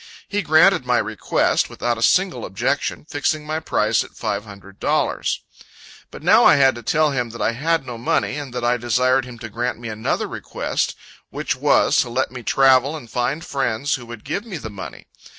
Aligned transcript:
He 0.27 0.41
granted 0.41 0.83
my 0.83 0.97
request, 0.97 1.69
without 1.69 1.95
a 1.95 2.01
single 2.01 2.43
objection, 2.43 3.05
fixing 3.05 3.45
my 3.45 3.59
price 3.59 4.03
at 4.03 4.15
five 4.15 4.45
hundred 4.45 4.79
dollars. 4.79 5.43
But 6.09 6.23
now 6.23 6.43
I 6.43 6.55
had 6.55 6.73
to 6.73 6.81
tell 6.81 7.11
him 7.11 7.29
that 7.29 7.39
I 7.39 7.51
had 7.51 7.85
no 7.85 7.99
money, 7.99 8.35
and 8.35 8.51
that 8.51 8.65
I 8.65 8.77
desired 8.77 9.25
him 9.25 9.37
to 9.37 9.47
grant 9.47 9.77
me 9.77 9.89
another 9.89 10.27
request; 10.27 10.95
which 11.29 11.55
was, 11.55 11.97
to 11.97 12.09
let 12.09 12.31
me 12.31 12.41
travel 12.41 12.97
and 12.97 13.11
find 13.11 13.45
friends, 13.45 13.93
who 13.93 14.07
would 14.07 14.23
give 14.23 14.43
me 14.43 14.57
the 14.57 14.71
money. 14.71 15.05